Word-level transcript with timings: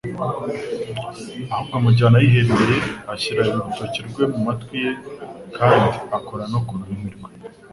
Ahubwo 1.51 1.73
amujyana 1.79 2.17
ahiherereye, 2.19 2.77
ashyira 3.13 3.47
Lirutoki 3.49 3.99
rwe 4.09 4.23
mu 4.31 4.39
matwi 4.45 4.75
ye 4.85 4.93
kandi 5.57 5.89
akora 6.17 6.43
no 6.51 6.59
ku 6.65 6.71
rurimi 6.79 7.09
mve, 7.21 7.35